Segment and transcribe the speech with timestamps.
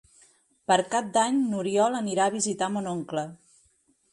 [0.71, 3.27] Per Cap d'Any n'Oriol anirà a visitar mon oncle.